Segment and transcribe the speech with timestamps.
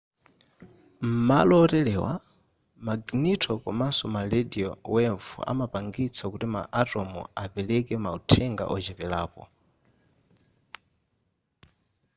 [1.09, 2.11] m'malo oterewa
[2.85, 7.11] maginito komanso ma radio wave amapangitsa kuti ma atom
[7.43, 9.43] apereke mauthenga wocheperako